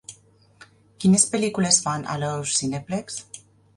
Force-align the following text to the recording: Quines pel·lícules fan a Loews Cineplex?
Quines 1.03 1.27
pel·lícules 1.35 1.79
fan 1.83 2.07
a 2.15 2.19
Loews 2.25 2.57
Cineplex? 2.63 3.21